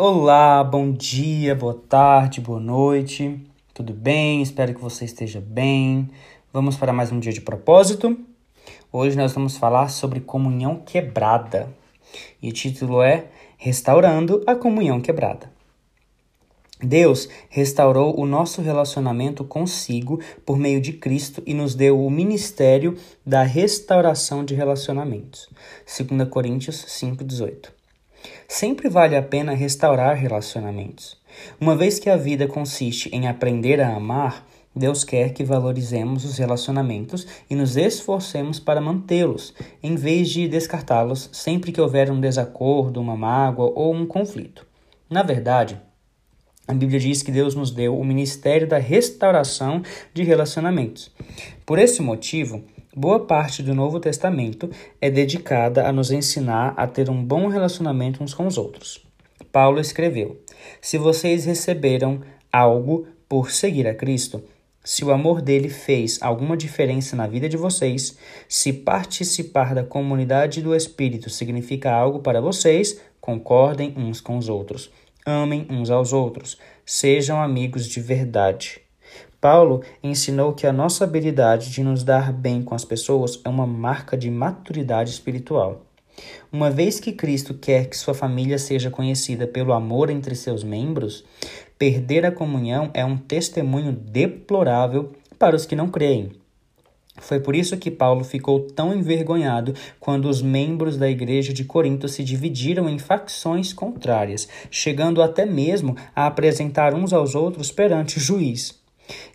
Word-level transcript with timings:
Olá, 0.00 0.62
bom 0.62 0.92
dia, 0.92 1.56
boa 1.56 1.74
tarde, 1.74 2.40
boa 2.40 2.60
noite. 2.60 3.44
Tudo 3.74 3.92
bem? 3.92 4.40
Espero 4.40 4.72
que 4.72 4.80
você 4.80 5.04
esteja 5.04 5.40
bem. 5.44 6.08
Vamos 6.52 6.76
para 6.76 6.92
mais 6.92 7.10
um 7.10 7.18
dia 7.18 7.32
de 7.32 7.40
propósito. 7.40 8.16
Hoje 8.92 9.16
nós 9.16 9.32
vamos 9.32 9.56
falar 9.56 9.88
sobre 9.88 10.20
comunhão 10.20 10.76
quebrada. 10.86 11.68
E 12.40 12.48
o 12.48 12.52
título 12.52 13.02
é 13.02 13.26
Restaurando 13.56 14.40
a 14.46 14.54
comunhão 14.54 15.00
quebrada. 15.00 15.50
Deus 16.80 17.28
restaurou 17.48 18.20
o 18.20 18.24
nosso 18.24 18.62
relacionamento 18.62 19.42
consigo 19.42 20.20
por 20.46 20.56
meio 20.56 20.80
de 20.80 20.92
Cristo 20.92 21.42
e 21.44 21.52
nos 21.52 21.74
deu 21.74 22.06
o 22.06 22.08
ministério 22.08 22.96
da 23.26 23.42
restauração 23.42 24.44
de 24.44 24.54
relacionamentos. 24.54 25.48
2 25.84 26.28
Coríntios 26.28 26.84
5:18. 26.86 27.77
Sempre 28.46 28.88
vale 28.88 29.16
a 29.16 29.22
pena 29.22 29.54
restaurar 29.54 30.16
relacionamentos. 30.16 31.16
Uma 31.60 31.76
vez 31.76 31.98
que 31.98 32.08
a 32.08 32.16
vida 32.16 32.46
consiste 32.46 33.08
em 33.14 33.28
aprender 33.28 33.80
a 33.80 33.94
amar, 33.94 34.46
Deus 34.74 35.04
quer 35.04 35.32
que 35.32 35.44
valorizemos 35.44 36.24
os 36.24 36.38
relacionamentos 36.38 37.26
e 37.50 37.54
nos 37.54 37.76
esforcemos 37.76 38.60
para 38.60 38.80
mantê-los, 38.80 39.52
em 39.82 39.96
vez 39.96 40.30
de 40.30 40.48
descartá-los 40.48 41.28
sempre 41.32 41.72
que 41.72 41.80
houver 41.80 42.10
um 42.10 42.20
desacordo, 42.20 43.00
uma 43.00 43.16
mágoa 43.16 43.72
ou 43.74 43.94
um 43.94 44.06
conflito. 44.06 44.66
Na 45.10 45.22
verdade, 45.22 45.80
a 46.66 46.74
Bíblia 46.74 47.00
diz 47.00 47.22
que 47.22 47.32
Deus 47.32 47.54
nos 47.54 47.70
deu 47.70 47.98
o 47.98 48.04
ministério 48.04 48.68
da 48.68 48.78
restauração 48.78 49.82
de 50.12 50.22
relacionamentos. 50.22 51.10
Por 51.64 51.78
esse 51.78 52.02
motivo, 52.02 52.62
boa 52.98 53.20
parte 53.20 53.62
do 53.62 53.76
Novo 53.76 54.00
Testamento 54.00 54.68
é 55.00 55.08
dedicada 55.08 55.86
a 55.86 55.92
nos 55.92 56.10
ensinar 56.10 56.74
a 56.76 56.84
ter 56.84 57.08
um 57.08 57.24
bom 57.24 57.46
relacionamento 57.46 58.24
uns 58.24 58.34
com 58.34 58.44
os 58.44 58.58
outros. 58.58 59.06
Paulo 59.52 59.78
escreveu: 59.78 60.42
Se 60.80 60.98
vocês 60.98 61.44
receberam 61.44 62.20
algo 62.52 63.06
por 63.28 63.52
seguir 63.52 63.86
a 63.86 63.94
Cristo, 63.94 64.42
se 64.82 65.04
o 65.04 65.12
amor 65.12 65.40
dele 65.40 65.68
fez 65.68 66.18
alguma 66.20 66.56
diferença 66.56 67.14
na 67.14 67.28
vida 67.28 67.48
de 67.48 67.56
vocês, 67.56 68.18
se 68.48 68.72
participar 68.72 69.76
da 69.76 69.84
comunidade 69.84 70.60
do 70.60 70.74
Espírito 70.74 71.30
significa 71.30 71.92
algo 71.92 72.18
para 72.18 72.40
vocês, 72.40 73.00
concordem 73.20 73.94
uns 73.96 74.20
com 74.20 74.36
os 74.36 74.48
outros. 74.48 74.90
Amem 75.24 75.66
uns 75.70 75.88
aos 75.88 76.12
outros, 76.12 76.58
sejam 76.84 77.40
amigos 77.40 77.86
de 77.86 78.00
verdade. 78.00 78.87
Paulo 79.40 79.82
ensinou 80.02 80.52
que 80.52 80.66
a 80.66 80.72
nossa 80.72 81.04
habilidade 81.04 81.70
de 81.70 81.84
nos 81.84 82.02
dar 82.02 82.32
bem 82.32 82.60
com 82.60 82.74
as 82.74 82.84
pessoas 82.84 83.40
é 83.44 83.48
uma 83.48 83.68
marca 83.68 84.16
de 84.16 84.28
maturidade 84.28 85.10
espiritual. 85.10 85.86
Uma 86.50 86.70
vez 86.70 86.98
que 86.98 87.12
Cristo 87.12 87.54
quer 87.54 87.86
que 87.86 87.96
sua 87.96 88.14
família 88.14 88.58
seja 88.58 88.90
conhecida 88.90 89.46
pelo 89.46 89.72
amor 89.72 90.10
entre 90.10 90.34
seus 90.34 90.64
membros, 90.64 91.24
perder 91.78 92.26
a 92.26 92.32
comunhão 92.32 92.90
é 92.92 93.04
um 93.04 93.16
testemunho 93.16 93.92
deplorável 93.92 95.12
para 95.38 95.54
os 95.54 95.64
que 95.64 95.76
não 95.76 95.88
creem. 95.88 96.32
Foi 97.20 97.38
por 97.38 97.54
isso 97.54 97.76
que 97.76 97.92
Paulo 97.92 98.24
ficou 98.24 98.60
tão 98.60 98.92
envergonhado 98.92 99.72
quando 100.00 100.28
os 100.28 100.42
membros 100.42 100.96
da 100.96 101.08
igreja 101.08 101.52
de 101.52 101.64
Corinto 101.64 102.08
se 102.08 102.24
dividiram 102.24 102.88
em 102.88 102.98
facções 102.98 103.72
contrárias, 103.72 104.48
chegando 104.68 105.22
até 105.22 105.46
mesmo 105.46 105.96
a 106.14 106.26
apresentar 106.26 106.92
uns 106.92 107.12
aos 107.12 107.36
outros 107.36 107.70
perante 107.70 108.18
o 108.18 108.20
juiz. 108.20 108.78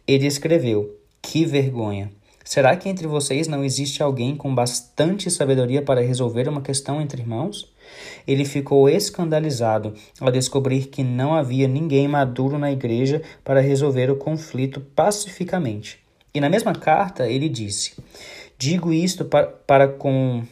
Ele 0.06 0.28
escreveu: 0.28 1.00
Que 1.22 1.46
vergonha! 1.46 2.12
Será 2.44 2.76
que 2.76 2.90
entre 2.90 3.08
vocês 3.08 3.48
não 3.48 3.64
existe 3.64 4.04
alguém 4.04 4.36
com 4.36 4.54
bastante 4.54 5.32
sabedoria 5.32 5.82
para 5.82 6.02
resolver 6.02 6.50
uma 6.50 6.62
questão 6.62 7.02
entre 7.02 7.22
irmãos? 7.22 7.72
Ele 8.28 8.44
ficou 8.44 8.90
escandalizado 8.90 9.94
ao 10.20 10.30
descobrir 10.30 10.88
que 10.88 11.04
não 11.04 11.34
havia 11.34 11.70
ninguém 11.70 12.06
maduro 12.06 12.60
na 12.60 12.70
igreja 12.70 13.22
para 13.46 13.62
resolver 13.62 14.12
o 14.12 14.18
conflito 14.18 14.82
pacificamente. 14.82 16.00
E 16.34 16.42
na 16.42 16.50
mesma 16.50 16.74
carta 16.74 17.30
ele 17.30 17.48
disse: 17.48 17.94
Digo 18.58 18.92
isto 18.92 19.24
para, 19.24 19.48
para 19.48 19.88
com 19.88 20.44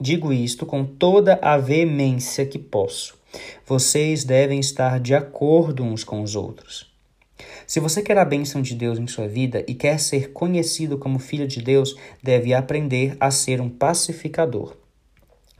digo 0.00 0.32
isto 0.32 0.64
com 0.64 0.84
toda 0.84 1.36
a 1.42 1.58
veemência 1.58 2.46
que 2.46 2.60
posso. 2.60 3.18
Vocês 3.66 4.22
devem 4.22 4.60
estar 4.60 5.00
de 5.00 5.16
acordo 5.16 5.82
uns 5.82 6.04
com 6.04 6.22
os 6.22 6.36
outros. 6.36 6.89
Se 7.66 7.80
você 7.80 8.02
quer 8.02 8.18
a 8.18 8.24
bênção 8.24 8.60
de 8.60 8.74
Deus 8.74 8.98
em 8.98 9.06
sua 9.06 9.28
vida 9.28 9.64
e 9.68 9.74
quer 9.74 9.98
ser 10.00 10.32
conhecido 10.32 10.98
como 10.98 11.18
filho 11.18 11.46
de 11.46 11.62
Deus, 11.62 11.94
deve 12.22 12.52
aprender 12.52 13.16
a 13.20 13.30
ser 13.30 13.60
um 13.60 13.68
pacificador. 13.68 14.76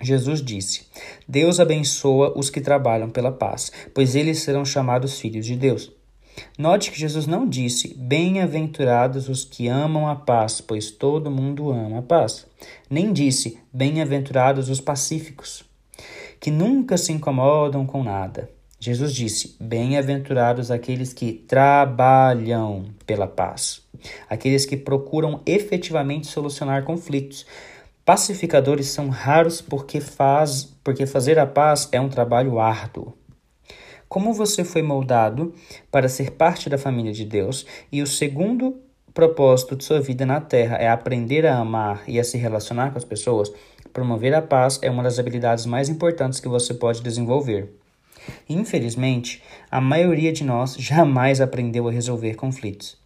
Jesus 0.00 0.42
disse: 0.42 0.86
Deus 1.28 1.60
abençoa 1.60 2.32
os 2.36 2.48
que 2.48 2.60
trabalham 2.60 3.10
pela 3.10 3.30
paz, 3.30 3.70
pois 3.94 4.14
eles 4.14 4.40
serão 4.40 4.64
chamados 4.64 5.20
filhos 5.20 5.44
de 5.44 5.56
Deus. 5.56 5.92
Note 6.58 6.90
que 6.90 6.98
Jesus 6.98 7.26
não 7.26 7.46
disse: 7.46 7.94
Bem-aventurados 7.94 9.28
os 9.28 9.44
que 9.44 9.68
amam 9.68 10.08
a 10.08 10.16
paz, 10.16 10.60
pois 10.60 10.90
todo 10.90 11.30
mundo 11.30 11.70
ama 11.70 11.98
a 11.98 12.02
paz. 12.02 12.46
Nem 12.88 13.12
disse: 13.12 13.58
Bem-aventurados 13.72 14.68
os 14.68 14.80
pacíficos, 14.80 15.64
que 16.38 16.50
nunca 16.50 16.96
se 16.96 17.12
incomodam 17.12 17.84
com 17.84 18.02
nada. 18.02 18.50
Jesus 18.80 19.14
disse: 19.14 19.56
Bem-aventurados 19.60 20.70
aqueles 20.70 21.12
que 21.12 21.32
trabalham 21.32 22.86
pela 23.06 23.26
paz, 23.26 23.82
aqueles 24.28 24.66
que 24.66 24.76
procuram 24.76 25.42
efetivamente 25.46 26.26
solucionar 26.26 26.82
conflitos. 26.82 27.46
Pacificadores 28.04 28.88
são 28.88 29.08
raros 29.08 29.60
porque, 29.60 30.00
faz, 30.00 30.64
porque 30.82 31.06
fazer 31.06 31.38
a 31.38 31.46
paz 31.46 31.88
é 31.92 32.00
um 32.00 32.08
trabalho 32.08 32.58
árduo 32.58 33.14
como 34.10 34.32
você 34.32 34.64
foi 34.64 34.82
moldado 34.82 35.54
para 35.88 36.08
ser 36.08 36.32
parte 36.32 36.68
da 36.68 36.76
família 36.76 37.12
de 37.12 37.24
Deus, 37.24 37.64
e 37.92 38.02
o 38.02 38.06
segundo 38.08 38.82
propósito 39.14 39.76
de 39.76 39.84
sua 39.84 40.00
vida 40.00 40.26
na 40.26 40.40
Terra 40.40 40.78
é 40.78 40.88
aprender 40.88 41.46
a 41.46 41.56
amar 41.56 42.02
e 42.08 42.18
a 42.18 42.24
se 42.24 42.36
relacionar 42.36 42.90
com 42.90 42.98
as 42.98 43.04
pessoas, 43.04 43.52
promover 43.92 44.34
a 44.34 44.42
paz 44.42 44.80
é 44.82 44.90
uma 44.90 45.04
das 45.04 45.20
habilidades 45.20 45.64
mais 45.64 45.88
importantes 45.88 46.40
que 46.40 46.48
você 46.48 46.74
pode 46.74 47.00
desenvolver. 47.02 47.72
Infelizmente, 48.48 49.42
a 49.70 49.80
maioria 49.80 50.32
de 50.32 50.44
nós 50.44 50.74
jamais 50.76 51.40
aprendeu 51.40 51.88
a 51.88 51.92
resolver 51.92 52.34
conflitos. 52.34 52.98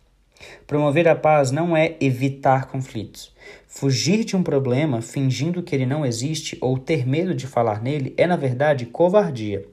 Promover 0.67 1.09
a 1.09 1.15
paz 1.15 1.51
não 1.51 1.77
é 1.77 1.97
evitar 2.01 2.67
conflitos. 2.67 3.33
Fugir 3.67 4.25
de 4.25 4.37
um 4.37 4.43
problema 4.43 5.01
fingindo 5.01 5.63
que 5.63 5.75
ele 5.75 5.87
não 5.87 6.05
existe 6.05 6.57
ou 6.61 6.79
ter 6.79 7.07
medo 7.07 7.35
de 7.35 7.47
falar 7.47 7.83
nele 7.83 8.15
é, 8.17 8.27
na 8.27 8.37
verdade, 8.37 8.87
covardia. 8.87 9.67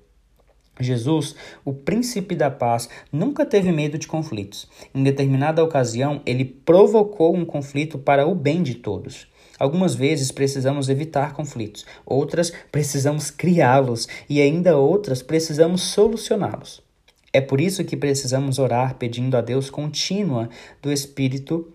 Jesus, 0.80 1.36
o 1.64 1.74
príncipe 1.74 2.36
da 2.36 2.50
paz, 2.50 2.90
nunca 3.12 3.46
teve 3.46 3.72
medo 3.72 3.98
de 3.98 4.08
conflitos. 4.08 4.68
Em 4.96 5.04
determinada 5.04 5.64
ocasião, 5.64 6.22
ele 6.26 6.46
provocou 6.46 7.36
um 7.36 7.46
conflito 7.46 8.00
para 8.00 8.26
o 8.26 8.34
bem 8.34 8.64
de 8.64 8.76
todos. 8.76 9.28
Algumas 9.62 9.94
vezes 9.94 10.32
precisamos 10.32 10.90
evitar 10.90 11.34
conflitos, 11.34 11.86
outras 12.04 12.52
precisamos 12.72 13.30
criá-los 13.30 14.08
e 14.28 14.42
ainda 14.42 14.76
outras 14.76 15.22
precisamos 15.22 15.84
solucioná-los. 15.84 16.82
É 17.32 17.40
por 17.40 17.62
isso 17.62 17.84
que 17.84 17.96
precisamos 17.96 18.58
orar 18.58 18.96
pedindo 18.96 19.38
a 19.38 19.42
Deus 19.42 19.70
contínua 19.70 20.50
do 20.82 20.92
Espírito, 20.92 21.72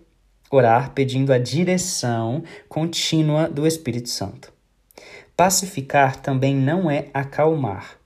orar 0.51 0.91
pedindo 0.91 1.31
a 1.31 1.37
direção 1.37 2.43
contínua 2.67 3.47
do 3.47 3.65
Espírito 3.65 4.09
Santo. 4.09 4.51
Pacificar 5.37 6.17
também 6.17 6.53
não 6.53 6.91
é 6.91 7.07
acalmar. 7.13 7.97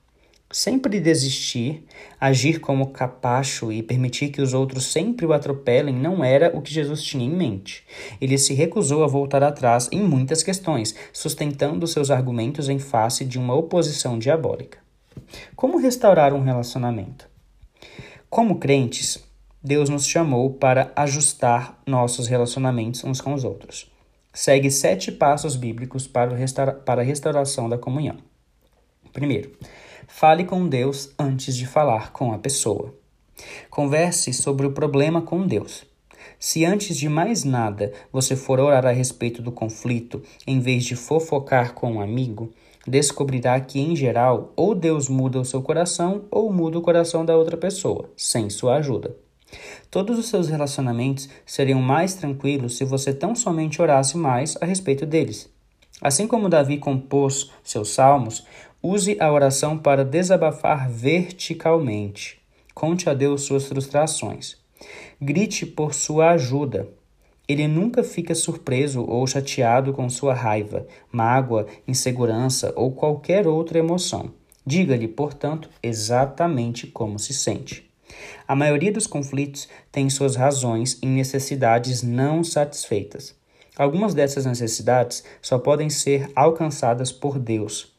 Sempre 0.52 1.00
desistir, 1.00 1.82
agir 2.20 2.60
como 2.60 2.90
capacho 2.90 3.72
e 3.72 3.82
permitir 3.82 4.28
que 4.28 4.42
os 4.42 4.52
outros 4.52 4.84
sempre 4.84 5.24
o 5.24 5.32
atropelem 5.32 5.94
não 5.94 6.22
era 6.22 6.54
o 6.54 6.60
que 6.60 6.74
Jesus 6.74 7.02
tinha 7.02 7.24
em 7.24 7.34
mente. 7.34 7.82
Ele 8.20 8.36
se 8.36 8.52
recusou 8.52 9.02
a 9.02 9.06
voltar 9.06 9.42
atrás 9.42 9.88
em 9.90 10.02
muitas 10.02 10.42
questões, 10.42 10.94
sustentando 11.10 11.86
seus 11.86 12.10
argumentos 12.10 12.68
em 12.68 12.78
face 12.78 13.24
de 13.24 13.38
uma 13.38 13.54
oposição 13.54 14.18
diabólica. 14.18 14.76
Como 15.56 15.78
restaurar 15.78 16.34
um 16.34 16.42
relacionamento? 16.42 17.26
Como 18.28 18.58
crentes, 18.58 19.24
Deus 19.64 19.88
nos 19.88 20.06
chamou 20.06 20.52
para 20.52 20.92
ajustar 20.94 21.80
nossos 21.86 22.26
relacionamentos 22.26 23.02
uns 23.04 23.22
com 23.22 23.32
os 23.32 23.42
outros. 23.42 23.90
Segue 24.34 24.70
sete 24.70 25.10
passos 25.10 25.56
bíblicos 25.56 26.06
para, 26.06 26.72
para 26.74 27.00
a 27.00 27.04
restauração 27.04 27.70
da 27.70 27.78
comunhão. 27.78 28.18
Primeiro, 29.12 29.56
Fale 30.14 30.44
com 30.44 30.68
Deus 30.68 31.10
antes 31.18 31.56
de 31.56 31.66
falar 31.66 32.12
com 32.12 32.34
a 32.34 32.38
pessoa. 32.38 32.94
Converse 33.70 34.32
sobre 34.34 34.66
o 34.66 34.72
problema 34.72 35.22
com 35.22 35.44
Deus. 35.46 35.84
Se 36.38 36.66
antes 36.66 36.98
de 36.98 37.08
mais 37.08 37.44
nada 37.44 37.92
você 38.12 38.36
for 38.36 38.60
orar 38.60 38.84
a 38.84 38.92
respeito 38.92 39.40
do 39.40 39.50
conflito, 39.50 40.22
em 40.46 40.60
vez 40.60 40.84
de 40.84 40.94
fofocar 40.94 41.72
com 41.72 41.94
um 41.94 42.00
amigo, 42.00 42.52
descobrirá 42.86 43.58
que, 43.58 43.80
em 43.80 43.96
geral, 43.96 44.52
ou 44.54 44.74
Deus 44.74 45.08
muda 45.08 45.40
o 45.40 45.46
seu 45.46 45.62
coração 45.62 46.26
ou 46.30 46.52
muda 46.52 46.78
o 46.78 46.82
coração 46.82 47.24
da 47.24 47.34
outra 47.34 47.56
pessoa, 47.56 48.10
sem 48.14 48.50
sua 48.50 48.76
ajuda. 48.76 49.16
Todos 49.90 50.18
os 50.18 50.28
seus 50.28 50.48
relacionamentos 50.48 51.28
seriam 51.46 51.80
mais 51.80 52.14
tranquilos 52.14 52.76
se 52.76 52.84
você 52.84 53.14
tão 53.14 53.34
somente 53.34 53.80
orasse 53.80 54.18
mais 54.18 54.58
a 54.60 54.66
respeito 54.66 55.06
deles. 55.06 55.50
Assim 56.02 56.26
como 56.26 56.48
Davi 56.48 56.78
compôs 56.78 57.50
seus 57.62 57.90
salmos, 57.90 58.44
use 58.82 59.16
a 59.20 59.30
oração 59.30 59.78
para 59.78 60.04
desabafar 60.04 60.90
verticalmente. 60.90 62.40
Conte 62.74 63.08
a 63.08 63.14
Deus 63.14 63.42
suas 63.42 63.66
frustrações. 63.66 64.56
Grite 65.20 65.64
por 65.64 65.94
sua 65.94 66.30
ajuda. 66.30 66.88
Ele 67.46 67.68
nunca 67.68 68.02
fica 68.02 68.34
surpreso 68.34 69.04
ou 69.04 69.26
chateado 69.26 69.92
com 69.92 70.08
sua 70.08 70.34
raiva, 70.34 70.86
mágoa, 71.10 71.66
insegurança 71.86 72.72
ou 72.74 72.92
qualquer 72.92 73.46
outra 73.46 73.78
emoção. 73.78 74.32
Diga-lhe, 74.66 75.06
portanto, 75.06 75.68
exatamente 75.82 76.86
como 76.86 77.18
se 77.18 77.34
sente. 77.34 77.90
A 78.46 78.54
maioria 78.54 78.92
dos 78.92 79.06
conflitos 79.06 79.68
tem 79.90 80.08
suas 80.10 80.36
razões 80.36 80.98
em 81.02 81.08
necessidades 81.08 82.02
não 82.02 82.42
satisfeitas. 82.42 83.34
Algumas 83.76 84.14
dessas 84.14 84.44
necessidades 84.44 85.24
só 85.40 85.58
podem 85.58 85.88
ser 85.88 86.30
alcançadas 86.36 87.10
por 87.10 87.38
Deus. 87.38 87.91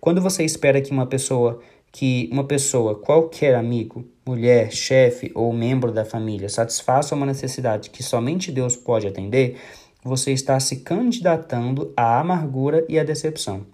Quando 0.00 0.20
você 0.20 0.44
espera 0.44 0.80
que 0.80 0.90
uma 0.90 1.06
pessoa 1.06 1.60
que 1.92 2.28
uma 2.32 2.44
pessoa, 2.44 2.94
qualquer 2.94 3.54
amigo, 3.54 4.04
mulher, 4.24 4.70
chefe 4.70 5.32
ou 5.34 5.52
membro 5.52 5.90
da 5.90 6.04
família 6.04 6.48
satisfaça 6.48 7.14
uma 7.14 7.26
necessidade 7.26 7.90
que 7.90 8.02
somente 8.02 8.52
Deus 8.52 8.76
pode 8.76 9.08
atender, 9.08 9.58
você 10.02 10.32
está 10.32 10.58
se 10.60 10.76
candidatando 10.76 11.92
à 11.96 12.20
amargura 12.20 12.84
e 12.88 12.98
à 12.98 13.04
decepção. 13.04 13.66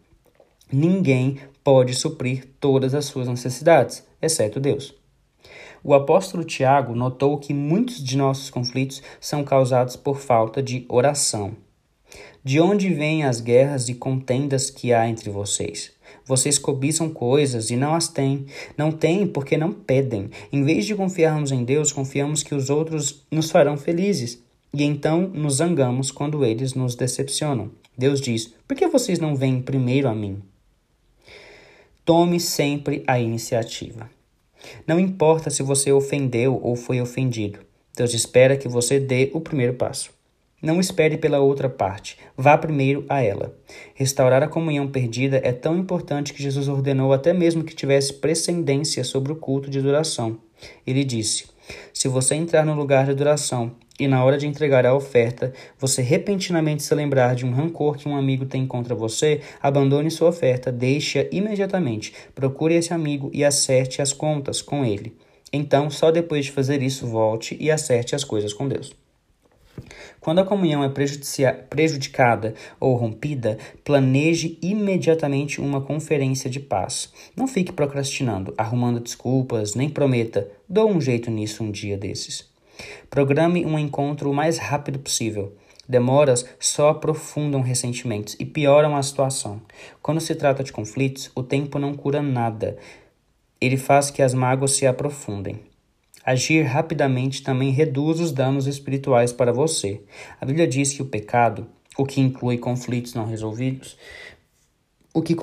Ninguém 0.73 1.39
pode 1.63 1.95
suprir 1.95 2.49
todas 2.59 2.95
as 2.95 3.05
suas 3.05 3.29
necessidades, 3.29 4.05
exceto 4.21 4.59
Deus. 4.59 4.95
O 5.85 5.95
apóstolo 5.95 6.43
Tiago 6.43 6.97
notou 6.97 7.39
que 7.39 7.55
muitos 7.55 8.03
de 8.03 8.17
nossos 8.17 8.51
conflitos 8.51 9.03
são 9.21 9.45
causados 9.45 9.95
por 9.95 10.19
falta 10.19 10.61
de 10.61 10.85
oração. 10.89 11.57
De 12.43 12.61
onde 12.61 12.93
vêm 12.93 13.25
as 13.25 13.41
guerras 13.41 13.89
e 13.89 13.95
contendas 13.95 14.71
que 14.71 14.93
há 14.93 15.09
entre 15.09 15.31
vocês? 15.31 15.93
Vocês 16.27 16.59
cobiçam 16.59 17.09
coisas 17.09 17.71
e 17.71 17.77
não 17.77 17.95
as 17.95 18.09
têm. 18.09 18.47
Não 18.77 18.91
têm 18.91 19.27
porque 19.27 19.57
não 19.57 19.73
pedem. 19.73 20.29
Em 20.53 20.65
vez 20.65 20.85
de 20.85 20.95
confiarmos 20.95 21.53
em 21.53 21.65
Deus, 21.65 21.93
confiamos 21.93 22.43
que 22.43 22.55
os 22.55 22.69
outros 22.69 23.25
nos 23.31 23.51
farão 23.51 23.77
felizes. 23.77 24.43
E 24.75 24.83
então 24.83 25.23
nos 25.29 25.55
zangamos 25.55 26.11
quando 26.11 26.45
eles 26.45 26.75
nos 26.75 26.97
decepcionam. 26.97 27.71
Deus 27.97 28.21
diz: 28.21 28.53
Por 28.67 28.77
que 28.77 28.89
vocês 28.89 29.21
não 29.21 29.37
vêm 29.37 29.63
primeiro 29.63 30.09
a 30.09 30.15
mim? 30.15 30.43
Tome 32.05 32.41
sempre 32.41 33.05
a 33.07 33.19
iniciativa. 33.21 34.11
Não 34.87 34.99
importa 34.99 35.49
se 35.49 35.63
você 35.63 35.93
ofendeu 35.93 36.61
ou 36.63 36.75
foi 36.75 37.01
ofendido. 37.01 37.61
Deus 37.97 38.13
espera 38.13 38.57
que 38.57 38.69
você 38.69 38.99
dê 38.99 39.31
o 39.33 39.41
primeiro 39.41 39.75
passo. 39.75 40.16
Não 40.63 40.81
espere 40.81 41.19
pela 41.19 41.39
outra 41.39 41.69
parte, 41.69 42.17
vá 42.35 42.57
primeiro 42.57 43.05
a 43.11 43.23
ela. 43.23 43.55
Restaurar 43.95 44.43
a 44.43 44.49
comunhão 44.49 44.89
perdida 44.89 45.39
é 45.45 45.53
tão 45.53 45.77
importante 45.77 46.33
que 46.33 46.43
Jesus 46.43 46.67
ordenou 46.67 47.13
até 47.13 47.35
mesmo 47.35 47.63
que 47.63 47.75
tivesse 47.75 48.15
precedência 48.15 49.05
sobre 49.05 49.33
o 49.33 49.37
culto 49.37 49.69
de 49.69 49.79
adoração. 49.79 50.39
Ele 50.87 51.05
disse: 51.05 51.45
Se 51.93 52.09
você 52.09 52.35
entrar 52.35 52.65
no 52.65 52.75
lugar 52.75 53.05
de 53.05 53.11
adoração 53.11 53.73
e 54.01 54.09
na 54.09 54.25
hora 54.25 54.39
de 54.39 54.47
entregar 54.47 54.87
a 54.87 54.95
oferta, 54.95 55.53
você 55.79 56.01
repentinamente 56.01 56.83
se 56.83 56.95
lembrar 56.95 57.35
de 57.35 57.45
um 57.45 57.53
rancor 57.53 57.99
que 57.99 58.09
um 58.09 58.17
amigo 58.17 58.47
tem 58.47 58.67
contra 58.67 58.95
você, 58.95 59.43
abandone 59.63 60.11
sua 60.11 60.31
oferta, 60.31 60.73
deixe-a 60.73 61.27
imediatamente, 61.31 62.15
procure 62.35 62.75
esse 62.75 62.95
amigo 62.95 63.31
e 63.35 63.45
acerte 63.45 64.01
as 64.01 64.15
contas 64.15 64.63
com 64.63 64.87
ele. 64.87 65.15
Então, 65.53 65.91
só 65.91 66.11
depois 66.11 66.47
de 66.47 66.53
fazer 66.53 66.83
isso, 66.83 67.07
volte 67.07 67.57
e 67.61 67.71
acerte 67.71 68.15
as 68.15 68.25
coisas 68.25 68.55
com 68.55 68.67
Deus. 68.67 69.06
Quando 70.21 70.41
a 70.41 70.45
comunhão 70.45 70.83
é 70.83 70.89
prejudicada 71.69 72.55
ou 72.81 72.95
rompida, 72.95 73.59
planeje 73.85 74.59
imediatamente 74.61 75.61
uma 75.61 75.81
conferência 75.81 76.51
de 76.51 76.61
paz. 76.61 77.13
Não 77.37 77.47
fique 77.47 77.73
procrastinando, 77.73 78.55
arrumando 78.57 79.01
desculpas, 79.01 79.75
nem 79.75 79.89
prometa, 79.89 80.49
dou 80.69 80.91
um 80.91 81.01
jeito 81.01 81.31
nisso 81.31 81.63
um 81.63 81.71
dia 81.71 81.97
desses. 81.97 82.49
Programe 83.09 83.65
um 83.65 83.79
encontro 83.79 84.31
o 84.31 84.35
mais 84.35 84.59
rápido 84.59 84.99
possível. 84.99 85.55
Demoras 85.89 86.45
só 86.59 86.89
aprofundam 86.89 87.61
ressentimentos 87.61 88.37
e 88.41 88.45
pioram 88.45 88.97
a 88.97 89.03
situação. 89.03 89.63
Quando 90.03 90.21
se 90.21 90.35
trata 90.35 90.65
de 90.65 90.73
conflitos, 90.73 91.31
o 91.35 91.43
tempo 91.43 91.79
não 91.79 91.95
cura 91.95 92.21
nada. 92.21 92.77
Ele 93.61 93.77
faz 93.77 94.11
que 94.11 94.21
as 94.21 94.35
mágoas 94.35 94.73
se 94.73 94.87
aprofundem. 94.87 95.61
Agir 96.27 96.65
rapidamente 96.65 97.41
também 97.41 97.71
reduz 97.71 98.19
os 98.19 98.33
danos 98.33 98.67
espirituais 98.67 99.33
para 99.33 99.53
você. 99.53 100.01
A 100.41 100.45
Bíblia 100.45 100.67
diz 100.67 100.93
que 100.93 101.01
o 101.01 101.07
pecado, 101.07 101.69
o 101.97 102.05
que 102.05 102.21
inclui 102.21 102.59
conflitos 102.59 103.15
não 103.15 103.27
resolvidos, 103.27 103.97
o 105.15 105.23
que, 105.23 105.37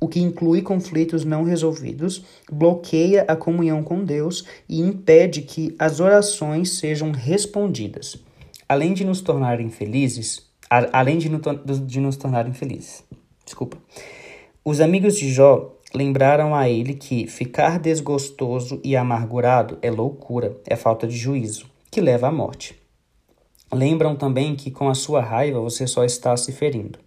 o 0.00 0.08
que 0.08 0.20
inclui 0.20 0.62
conflitos 0.62 1.22
não 1.22 1.44
resolvidos, 1.44 2.24
bloqueia 2.50 3.26
a 3.28 3.36
comunhão 3.36 3.82
com 3.82 4.02
Deus 4.02 4.46
e 4.66 4.80
impede 4.80 5.42
que 5.42 5.76
as 5.78 6.00
orações 6.00 6.78
sejam 6.78 7.12
respondidas. 7.12 8.16
Além 8.66 8.94
de 8.94 9.04
nos 9.04 9.20
tornarem 9.20 9.68
felizes, 9.68 10.50
a, 10.70 10.98
além 10.98 11.18
de, 11.18 11.28
no, 11.28 11.40
de 11.86 12.00
nos 12.00 12.16
tornarem 12.16 12.54
felizes. 12.54 13.04
Desculpa. 13.44 13.76
Os 14.64 14.80
amigos 14.80 15.18
de 15.18 15.30
Jó 15.30 15.76
lembraram 15.94 16.54
a 16.54 16.68
ele 16.68 16.94
que 16.94 17.26
ficar 17.26 17.78
desgostoso 17.78 18.80
e 18.82 18.96
amargurado 18.96 19.78
é 19.82 19.90
loucura, 19.90 20.56
é 20.66 20.76
falta 20.76 21.06
de 21.06 21.16
juízo, 21.16 21.66
que 21.90 22.00
leva 22.00 22.28
à 22.28 22.32
morte. 22.32 22.74
Lembram 23.72 24.14
também 24.14 24.54
que 24.54 24.70
com 24.70 24.88
a 24.88 24.94
sua 24.94 25.20
raiva 25.20 25.60
você 25.60 25.86
só 25.86 26.04
está 26.04 26.36
se 26.36 26.52
ferindo. 26.52 26.98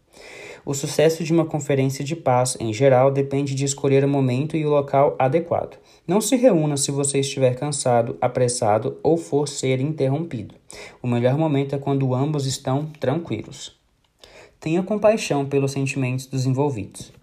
O 0.65 0.73
sucesso 0.73 1.23
de 1.23 1.31
uma 1.31 1.45
conferência 1.45 2.03
de 2.03 2.15
paz, 2.15 2.57
em 2.59 2.73
geral, 2.73 3.11
depende 3.11 3.53
de 3.53 3.65
escolher 3.65 4.03
o 4.03 4.07
momento 4.07 4.57
e 4.57 4.65
o 4.65 4.69
local 4.71 5.15
adequado. 5.19 5.77
Não 6.07 6.19
se 6.19 6.35
reúna 6.35 6.75
se 6.75 6.89
você 6.89 7.19
estiver 7.19 7.55
cansado, 7.55 8.17
apressado 8.19 8.97
ou 9.03 9.15
for 9.15 9.47
ser 9.47 9.79
interrompido. 9.79 10.55
O 11.03 11.07
melhor 11.07 11.37
momento 11.37 11.75
é 11.75 11.77
quando 11.77 12.15
ambos 12.15 12.47
estão 12.47 12.87
tranquilos. 12.99 13.75
Tenha 14.59 14.81
compaixão 14.81 15.45
pelos 15.45 15.71
sentimentos 15.71 16.25
dos 16.25 16.47
envolvidos. 16.47 17.13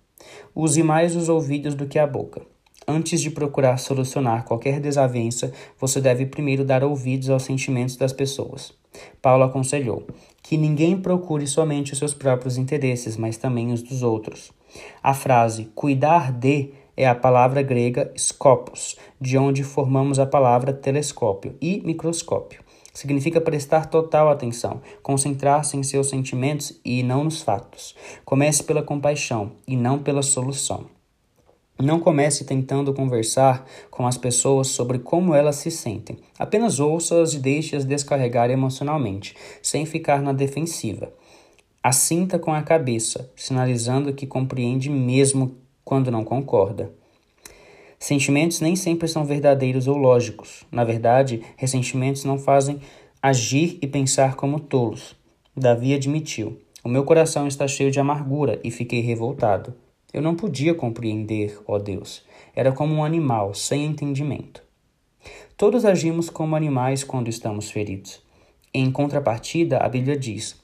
Use 0.54 0.82
mais 0.82 1.16
os 1.16 1.28
ouvidos 1.28 1.74
do 1.74 1.86
que 1.86 1.98
a 1.98 2.06
boca. 2.06 2.42
Antes 2.86 3.20
de 3.20 3.30
procurar 3.30 3.78
solucionar 3.78 4.44
qualquer 4.44 4.80
desavença, 4.80 5.52
você 5.78 6.00
deve 6.00 6.26
primeiro 6.26 6.64
dar 6.64 6.82
ouvidos 6.82 7.30
aos 7.30 7.44
sentimentos 7.44 7.96
das 7.96 8.12
pessoas. 8.12 8.74
Paulo 9.20 9.44
aconselhou 9.44 10.06
que 10.42 10.56
ninguém 10.56 11.00
procure 11.00 11.46
somente 11.46 11.92
os 11.92 11.98
seus 11.98 12.12
próprios 12.12 12.58
interesses, 12.58 13.16
mas 13.16 13.36
também 13.36 13.72
os 13.72 13.82
dos 13.82 14.02
outros. 14.02 14.52
A 15.02 15.14
frase 15.14 15.70
cuidar 15.74 16.32
de 16.32 16.70
é 16.96 17.06
a 17.06 17.14
palavra 17.14 17.62
grega 17.62 18.12
scopus, 18.16 18.96
de 19.20 19.38
onde 19.38 19.62
formamos 19.62 20.18
a 20.18 20.26
palavra 20.26 20.72
telescópio 20.72 21.56
e 21.60 21.80
microscópio. 21.84 22.62
Significa 22.92 23.40
prestar 23.40 23.86
total 23.86 24.28
atenção, 24.28 24.82
concentrar-se 25.02 25.76
em 25.76 25.82
seus 25.82 26.08
sentimentos 26.08 26.78
e 26.84 27.02
não 27.02 27.24
nos 27.24 27.42
fatos. 27.42 27.94
Comece 28.24 28.64
pela 28.64 28.82
compaixão 28.82 29.52
e 29.66 29.76
não 29.76 29.98
pela 29.98 30.22
solução. 30.22 30.86
Não 31.80 31.98
comece 31.98 32.44
tentando 32.44 32.92
conversar 32.92 33.66
com 33.90 34.06
as 34.06 34.16
pessoas 34.18 34.68
sobre 34.68 34.98
como 34.98 35.34
elas 35.34 35.56
se 35.56 35.70
sentem. 35.70 36.18
Apenas 36.38 36.78
ouça-as 36.78 37.32
e 37.32 37.38
deixe-as 37.38 37.84
descarregar 37.84 38.50
emocionalmente, 38.50 39.34
sem 39.62 39.86
ficar 39.86 40.20
na 40.20 40.32
defensiva. 40.32 41.12
Assinta 41.82 42.38
com 42.38 42.52
a 42.52 42.62
cabeça, 42.62 43.28
sinalizando 43.34 44.12
que 44.12 44.26
compreende 44.26 44.88
mesmo 44.90 45.56
quando 45.84 46.10
não 46.10 46.22
concorda. 46.22 46.92
Sentimentos 48.02 48.60
nem 48.60 48.74
sempre 48.74 49.06
são 49.06 49.24
verdadeiros 49.24 49.86
ou 49.86 49.96
lógicos. 49.96 50.64
Na 50.72 50.82
verdade, 50.82 51.40
ressentimentos 51.56 52.24
não 52.24 52.36
fazem 52.36 52.80
agir 53.22 53.78
e 53.80 53.86
pensar 53.86 54.34
como 54.34 54.58
tolos. 54.58 55.14
Davi 55.56 55.94
admitiu: 55.94 56.60
O 56.82 56.88
meu 56.88 57.04
coração 57.04 57.46
está 57.46 57.68
cheio 57.68 57.92
de 57.92 58.00
amargura 58.00 58.58
e 58.64 58.72
fiquei 58.72 59.00
revoltado. 59.02 59.72
Eu 60.12 60.20
não 60.20 60.34
podia 60.34 60.74
compreender, 60.74 61.56
ó 61.64 61.78
Deus. 61.78 62.24
Era 62.56 62.72
como 62.72 62.92
um 62.92 63.04
animal, 63.04 63.54
sem 63.54 63.84
entendimento. 63.84 64.64
Todos 65.56 65.84
agimos 65.84 66.28
como 66.28 66.56
animais 66.56 67.04
quando 67.04 67.28
estamos 67.28 67.70
feridos. 67.70 68.20
Em 68.74 68.90
contrapartida, 68.90 69.78
a 69.78 69.88
Bíblia 69.88 70.16
diz: 70.16 70.60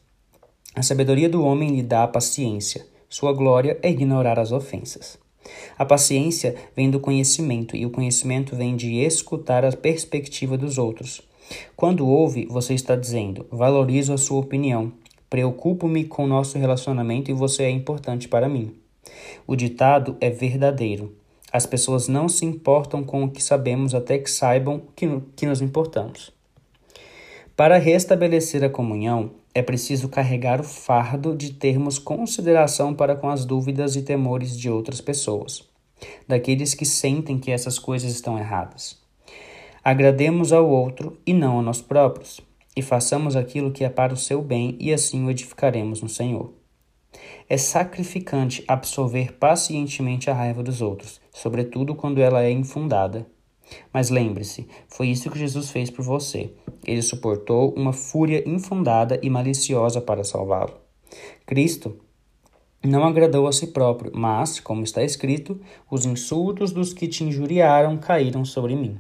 A 0.75 0.83
sabedoria 0.83 1.29
do 1.29 1.45
homem 1.45 1.71
lhe 1.71 1.85
dá 1.85 2.03
a 2.03 2.09
paciência, 2.09 2.85
sua 3.09 3.33
glória 3.33 3.79
é 3.81 3.89
ignorar 3.89 4.41
as 4.41 4.51
ofensas. 4.51 5.28
A 5.79 5.85
paciência 5.85 6.55
vem 6.77 6.91
do 6.91 7.01
conhecimento 7.01 7.77
e 7.77 7.87
o 7.87 7.91
conhecimento 7.91 8.57
vem 8.57 8.77
de 8.77 8.97
escutar 8.97 9.65
a 9.65 9.73
perspectiva 9.73 10.57
dos 10.57 10.79
outros. 10.79 11.23
Quando 11.77 12.07
ouve, 12.07 12.47
você 12.47 12.75
está 12.75 12.97
dizendo: 12.97 13.47
valorizo 13.51 14.13
a 14.13 14.19
sua 14.19 14.41
opinião, 14.41 14.93
preocupo-me 15.31 16.05
com 16.05 16.27
nosso 16.27 16.59
relacionamento 16.59 17.31
e 17.31 17.35
você 17.35 17.65
é 17.65 17.71
importante 17.71 18.29
para 18.29 18.49
mim. 18.49 18.75
O 19.47 19.57
ditado 19.57 20.17
é 20.21 20.31
verdadeiro. 20.31 21.15
As 21.51 21.65
pessoas 21.65 22.09
não 22.09 22.29
se 22.29 22.45
importam 22.45 23.03
com 23.03 23.25
o 23.25 23.31
que 23.31 23.43
sabemos 23.43 23.95
até 23.95 24.19
que 24.19 24.31
saibam 24.31 24.83
que, 24.95 25.09
que 25.35 25.47
nos 25.47 25.63
importamos. 25.63 26.31
Para 27.57 27.79
restabelecer 27.79 28.63
a 28.63 28.69
comunhão, 28.69 29.31
é 29.59 29.63
preciso 29.63 30.09
carregar 30.09 30.61
o 30.61 30.65
fardo 30.65 31.37
de 31.37 31.53
termos 31.53 31.99
consideração 31.99 32.95
para 32.95 33.17
com 33.17 33.29
as 33.29 33.45
dúvidas 33.45 33.97
e 33.97 34.03
temores 34.03 34.57
de 34.57 34.71
outras 34.71 35.01
pessoas, 35.01 35.69
daqueles 36.27 36.75
que 36.75 36.87
sentem 36.87 37.39
que 37.39 37.51
essas 37.51 37.79
coisas 37.79 38.13
estão 38.13 38.39
erradas. 38.39 38.99
Agrademos 39.83 40.53
ao 40.53 40.69
outro 40.69 41.19
e 41.27 41.33
não 41.33 41.59
a 41.59 41.63
nós 41.63 41.81
próprios, 41.81 42.41
e 42.77 42.83
façamos 42.83 43.35
aquilo 43.35 43.73
que 43.73 43.85
é 43.85 43.89
para 43.89 44.15
o 44.15 44.17
seu 44.17 44.41
bem, 44.41 44.77
e 44.79 44.93
assim 44.93 45.25
o 45.25 45.31
edificaremos 45.31 46.01
no 46.01 46.09
Senhor. 46.09 46.53
É 47.49 47.57
sacrificante 47.57 48.63
absorver 48.69 49.33
pacientemente 49.33 50.31
a 50.31 50.35
raiva 50.35 50.63
dos 50.63 50.81
outros, 50.81 51.21
sobretudo 51.33 51.95
quando 51.95 52.21
ela 52.21 52.45
é 52.45 52.51
infundada. 52.51 53.27
Mas 53.93 54.11
lembre-se, 54.11 54.69
foi 54.89 55.09
isso 55.09 55.31
que 55.31 55.39
Jesus 55.39 55.71
fez 55.71 55.91
por 55.91 56.05
você. 56.05 56.53
Ele 56.85 57.03
suportou 57.03 57.73
uma 57.75 57.93
fúria 57.93 58.43
infundada 58.49 59.19
e 59.23 59.29
maliciosa 59.31 60.01
para 60.01 60.25
salvá-lo. 60.25 60.75
Cristo 61.47 61.97
não 62.85 63.05
agradou 63.05 63.49
a 63.49 63.53
si 63.53 63.67
próprio, 63.69 64.13
mas, 64.15 64.61
como 64.61 64.85
está 64.85 65.03
escrito, 65.03 65.61
os 65.91 66.07
insultos 66.07 66.71
dos 66.71 66.93
que 66.93 67.09
te 67.09 67.25
injuriaram 67.25 67.97
caíram 67.97 68.45
sobre 68.45 68.77
mim. 68.77 68.99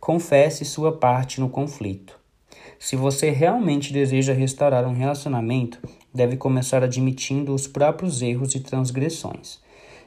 Confesse 0.00 0.64
sua 0.64 0.92
parte 0.92 1.40
no 1.40 1.48
conflito. 1.48 2.18
Se 2.78 2.96
você 2.96 3.30
realmente 3.30 3.92
deseja 3.92 4.32
restaurar 4.32 4.86
um 4.86 4.92
relacionamento, 4.92 5.78
deve 6.12 6.36
começar 6.36 6.82
admitindo 6.82 7.54
os 7.54 7.66
próprios 7.66 8.20
erros 8.20 8.54
e 8.54 8.60
transgressões. 8.60 9.60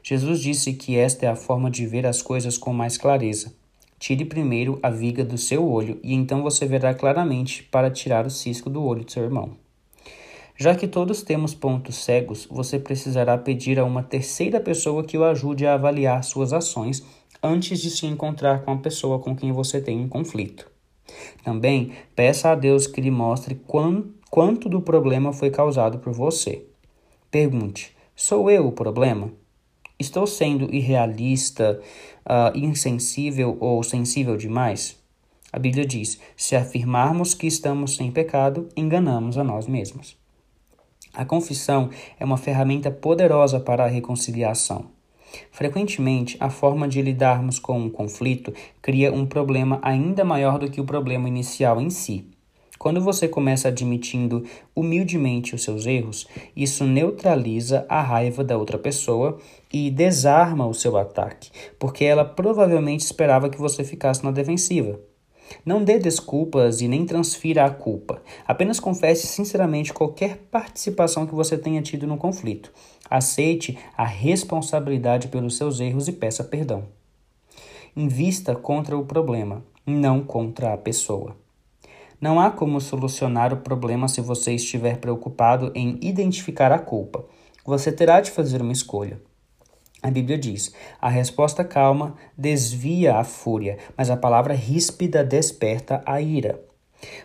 Jesus 0.09 0.39
disse 0.39 0.73
que 0.73 0.97
esta 0.97 1.27
é 1.27 1.29
a 1.29 1.35
forma 1.35 1.69
de 1.69 1.85
ver 1.85 2.03
as 2.07 2.19
coisas 2.19 2.57
com 2.57 2.73
mais 2.73 2.97
clareza. 2.97 3.53
Tire 3.99 4.25
primeiro 4.25 4.79
a 4.81 4.89
viga 4.89 5.23
do 5.23 5.37
seu 5.37 5.63
olho, 5.63 5.99
e 6.01 6.15
então 6.15 6.41
você 6.41 6.65
verá 6.65 6.95
claramente 6.95 7.61
para 7.61 7.91
tirar 7.91 8.25
o 8.25 8.29
cisco 8.31 8.71
do 8.71 8.83
olho 8.83 9.05
do 9.05 9.11
seu 9.11 9.21
irmão. 9.21 9.51
Já 10.57 10.73
que 10.73 10.87
todos 10.87 11.21
temos 11.21 11.53
pontos 11.53 11.97
cegos, 11.97 12.47
você 12.49 12.79
precisará 12.79 13.37
pedir 13.37 13.77
a 13.77 13.85
uma 13.85 14.01
terceira 14.01 14.59
pessoa 14.59 15.03
que 15.03 15.15
o 15.15 15.23
ajude 15.23 15.67
a 15.67 15.75
avaliar 15.75 16.23
suas 16.23 16.53
ações 16.53 17.05
antes 17.43 17.79
de 17.79 17.91
se 17.91 18.07
encontrar 18.07 18.63
com 18.65 18.71
a 18.71 18.77
pessoa 18.77 19.19
com 19.19 19.35
quem 19.35 19.51
você 19.51 19.79
tem 19.79 19.99
um 19.99 20.09
conflito. 20.09 20.71
Também 21.43 21.91
peça 22.15 22.49
a 22.49 22.55
Deus 22.55 22.87
que 22.87 22.99
lhe 22.99 23.11
mostre 23.11 23.61
quanto 23.63 24.67
do 24.67 24.81
problema 24.81 25.31
foi 25.31 25.51
causado 25.51 25.99
por 25.99 26.13
você. 26.13 26.65
Pergunte: 27.29 27.95
sou 28.15 28.49
eu 28.49 28.65
o 28.65 28.71
problema? 28.71 29.31
Estou 29.99 30.25
sendo 30.25 30.73
irrealista, 30.73 31.77
uh, 32.25 32.57
insensível 32.57 33.57
ou 33.59 33.83
sensível 33.83 34.37
demais? 34.37 34.97
A 35.51 35.59
Bíblia 35.59 35.85
diz: 35.85 36.17
se 36.37 36.55
afirmarmos 36.55 37.33
que 37.33 37.45
estamos 37.45 37.97
sem 37.97 38.09
pecado, 38.09 38.69
enganamos 38.77 39.37
a 39.37 39.43
nós 39.43 39.67
mesmos. 39.67 40.17
A 41.13 41.25
confissão 41.25 41.89
é 42.17 42.23
uma 42.23 42.37
ferramenta 42.37 42.89
poderosa 42.89 43.59
para 43.59 43.83
a 43.83 43.89
reconciliação. 43.89 44.85
Frequentemente, 45.51 46.37
a 46.39 46.49
forma 46.49 46.87
de 46.87 47.01
lidarmos 47.01 47.59
com 47.59 47.77
um 47.77 47.89
conflito 47.89 48.53
cria 48.81 49.11
um 49.13 49.25
problema 49.25 49.79
ainda 49.81 50.23
maior 50.23 50.59
do 50.59 50.71
que 50.71 50.79
o 50.79 50.85
problema 50.85 51.27
inicial 51.27 51.81
em 51.81 51.89
si. 51.89 52.25
Quando 52.79 53.01
você 53.01 53.27
começa 53.27 53.67
admitindo 53.67 54.45
humildemente 54.73 55.53
os 55.53 55.63
seus 55.63 55.85
erros, 55.85 56.25
isso 56.55 56.85
neutraliza 56.85 57.85
a 57.89 58.01
raiva 58.01 58.41
da 58.41 58.57
outra 58.57 58.77
pessoa 58.77 59.37
e 59.71 59.91
desarma 59.91 60.65
o 60.65 60.73
seu 60.73 60.95
ataque, 60.95 61.51
porque 61.77 62.05
ela 62.05 62.23
provavelmente 62.23 63.01
esperava 63.01 63.49
que 63.49 63.59
você 63.59 63.83
ficasse 63.83 64.23
na 64.23 64.31
defensiva. 64.31 64.97
Não 65.65 65.83
dê 65.83 65.99
desculpas 65.99 66.79
e 66.79 66.87
nem 66.87 67.05
transfira 67.05 67.65
a 67.65 67.69
culpa. 67.69 68.21
Apenas 68.47 68.79
confesse 68.79 69.27
sinceramente 69.27 69.91
qualquer 69.91 70.37
participação 70.49 71.27
que 71.27 71.35
você 71.35 71.57
tenha 71.57 71.81
tido 71.81 72.07
no 72.07 72.17
conflito. 72.17 72.71
Aceite 73.09 73.77
a 73.97 74.05
responsabilidade 74.05 75.27
pelos 75.27 75.57
seus 75.57 75.81
erros 75.81 76.07
e 76.07 76.13
peça 76.13 76.45
perdão. 76.45 76.85
Invista 77.93 78.55
contra 78.55 78.97
o 78.97 79.05
problema, 79.05 79.65
não 79.85 80.21
contra 80.23 80.73
a 80.73 80.77
pessoa. 80.77 81.35
Não 82.21 82.39
há 82.39 82.51
como 82.51 82.81
solucionar 82.81 83.53
o 83.53 83.57
problema 83.57 84.07
se 84.09 84.19
você 84.19 84.53
estiver 84.53 84.97
preocupado 84.97 85.71
em 85.73 85.97
identificar 86.01 86.71
a 86.71 86.77
culpa. 86.77 87.23
Você 87.65 87.91
terá 87.91 88.19
de 88.19 88.29
fazer 88.29 88.61
uma 88.61 88.73
escolha. 88.73 89.21
A 90.01 90.11
Bíblia 90.11 90.37
diz: 90.37 90.73
a 90.99 91.09
resposta 91.09 91.63
calma 91.63 92.15
desvia 92.37 93.15
a 93.15 93.23
fúria, 93.23 93.77
mas 93.97 94.09
a 94.09 94.17
palavra 94.17 94.53
ríspida 94.53 95.23
desperta 95.23 96.01
a 96.05 96.21
ira. 96.21 96.59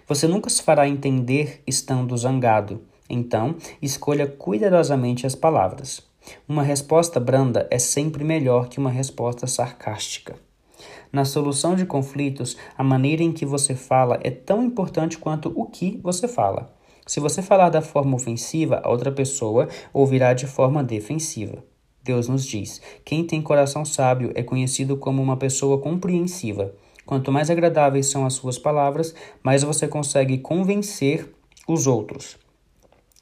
Você 0.06 0.28
nunca 0.28 0.48
se 0.48 0.62
fará 0.62 0.88
entender 0.88 1.60
estando 1.66 2.16
zangado. 2.16 2.82
Então, 3.10 3.56
escolha 3.82 4.26
cuidadosamente 4.26 5.26
as 5.26 5.34
palavras. 5.34 6.02
Uma 6.48 6.62
resposta 6.62 7.20
branda 7.20 7.66
é 7.70 7.78
sempre 7.78 8.24
melhor 8.24 8.68
que 8.68 8.78
uma 8.78 8.90
resposta 8.90 9.46
sarcástica. 9.46 10.36
Na 11.14 11.24
solução 11.24 11.76
de 11.76 11.86
conflitos, 11.86 12.56
a 12.76 12.82
maneira 12.82 13.22
em 13.22 13.30
que 13.30 13.46
você 13.46 13.76
fala 13.76 14.18
é 14.24 14.32
tão 14.32 14.64
importante 14.64 15.16
quanto 15.16 15.52
o 15.54 15.64
que 15.64 16.00
você 16.02 16.26
fala. 16.26 16.74
Se 17.06 17.20
você 17.20 17.40
falar 17.40 17.70
da 17.70 17.80
forma 17.80 18.16
ofensiva, 18.16 18.80
a 18.82 18.90
outra 18.90 19.12
pessoa 19.12 19.68
ouvirá 19.92 20.34
de 20.34 20.48
forma 20.48 20.82
defensiva. 20.82 21.62
Deus 22.02 22.26
nos 22.26 22.44
diz: 22.44 22.82
quem 23.04 23.24
tem 23.24 23.40
coração 23.40 23.84
sábio 23.84 24.32
é 24.34 24.42
conhecido 24.42 24.96
como 24.96 25.22
uma 25.22 25.36
pessoa 25.36 25.78
compreensiva. 25.78 26.74
Quanto 27.06 27.30
mais 27.30 27.48
agradáveis 27.48 28.06
são 28.06 28.26
as 28.26 28.34
suas 28.34 28.58
palavras, 28.58 29.14
mais 29.40 29.62
você 29.62 29.86
consegue 29.86 30.38
convencer 30.38 31.32
os 31.68 31.86
outros. 31.86 32.36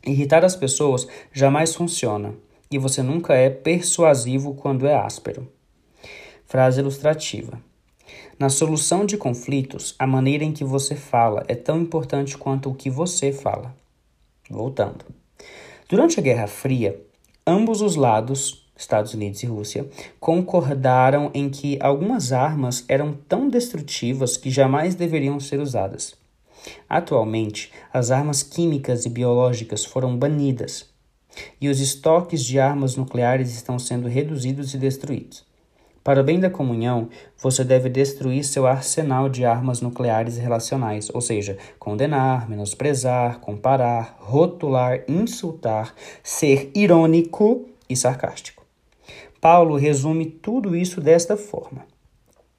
Irritar 0.03 0.47
as 0.47 0.57
pessoas 0.57 1.07
jamais 1.31 1.75
funciona, 1.75 2.35
e 2.71 2.79
você 2.79 3.03
nunca 3.03 3.35
é 3.35 3.51
persuasivo 3.51 4.55
quando 4.55 4.87
é 4.87 4.95
áspero. 4.95 5.47
Frase 6.47 6.81
ilustrativa. 6.81 7.61
Na 8.43 8.49
solução 8.49 9.07
de 9.07 9.17
conflitos, 9.17 9.95
a 9.97 10.05
maneira 10.05 10.43
em 10.43 10.51
que 10.51 10.65
você 10.65 10.97
fala 10.97 11.45
é 11.47 11.55
tão 11.55 11.81
importante 11.81 12.37
quanto 12.37 12.69
o 12.69 12.75
que 12.75 12.91
você 12.91 13.33
fala. 13.33 13.73
Voltando. 14.51 15.05
Durante 15.89 16.19
a 16.19 16.23
Guerra 16.25 16.49
Fria, 16.49 17.01
ambos 17.47 17.81
os 17.81 17.95
lados, 17.95 18.67
Estados 18.77 19.15
Unidos 19.15 19.45
e 19.45 19.47
Rússia, 19.47 19.89
concordaram 20.19 21.31
em 21.33 21.49
que 21.49 21.79
algumas 21.81 22.33
armas 22.33 22.85
eram 22.89 23.17
tão 23.29 23.49
destrutivas 23.49 24.37
que 24.37 24.51
jamais 24.51 24.97
deveriam 24.97 25.39
ser 25.39 25.61
usadas. 25.61 26.17
Atualmente, 26.89 27.71
as 27.93 28.11
armas 28.11 28.43
químicas 28.43 29.07
e 29.07 29.09
biológicas 29.09 29.85
foram 29.85 30.17
banidas 30.17 30.91
e 31.61 31.69
os 31.69 31.79
estoques 31.79 32.45
de 32.45 32.59
armas 32.59 32.97
nucleares 32.97 33.55
estão 33.55 33.79
sendo 33.79 34.09
reduzidos 34.09 34.75
e 34.75 34.79
destruídos. 34.79 35.52
Para 36.05 36.21
o 36.21 36.25
bem 36.25 36.41
da 36.41 36.51
comunhão, 36.51 37.09
você 37.41 37.63
deve 37.63 37.89
destruir 37.89 38.43
seu 38.45 38.67
arsenal 38.67 39.29
de 39.29 39.45
armas 39.45 39.81
nucleares 39.81 40.37
relacionais, 40.37 41.09
ou 41.15 41.21
seja, 41.21 41.57
condenar, 41.79 42.51
menosprezar, 42.51 43.39
comparar, 43.39 44.17
rotular, 44.19 45.05
insultar, 45.07 45.95
ser 46.21 46.73
irônico 46.75 47.69
e 47.89 47.95
sarcástico. 47.95 48.65
Paulo 49.41 49.77
resume 49.77 50.27
tudo 50.27 50.75
isso 50.75 51.01
desta 51.01 51.37
forma. 51.37 51.87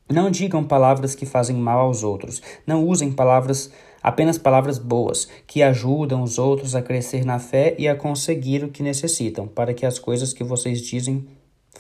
Não 0.10 0.30
digam 0.32 0.64
palavras 0.64 1.14
que 1.14 1.26
fazem 1.26 1.56
mal 1.56 1.80
aos 1.80 2.04
outros. 2.04 2.42
Não 2.66 2.86
usem 2.86 3.12
palavras 3.12 3.72
apenas 4.02 4.38
palavras 4.38 4.78
boas, 4.78 5.30
que 5.48 5.64
ajudam 5.64 6.22
os 6.22 6.38
outros 6.38 6.76
a 6.76 6.82
crescer 6.82 7.26
na 7.26 7.40
fé 7.40 7.74
e 7.80 7.88
a 7.88 7.96
conseguir 7.96 8.64
o 8.64 8.70
que 8.70 8.84
necessitam, 8.84 9.48
para 9.48 9.74
que 9.74 9.86
as 9.86 9.98
coisas 9.98 10.34
que 10.34 10.44
vocês 10.44 10.82
dizem 10.82 11.26